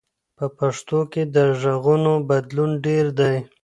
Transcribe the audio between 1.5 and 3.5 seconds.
ږغونو بدلون ډېر دی.